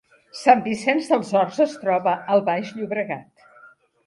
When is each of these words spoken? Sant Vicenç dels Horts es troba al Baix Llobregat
Sant 0.37 0.61
Vicenç 0.67 1.09
dels 1.11 1.33
Horts 1.41 1.59
es 1.67 1.75
troba 1.83 2.15
al 2.37 2.43
Baix 2.49 2.73
Llobregat 2.79 3.47